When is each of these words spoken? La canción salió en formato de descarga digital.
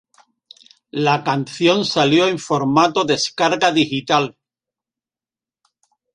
La 1.05 1.23
canción 1.23 1.85
salió 1.85 2.27
en 2.27 2.39
formato 2.39 3.03
de 3.05 3.13
descarga 3.13 3.71
digital. 3.71 4.35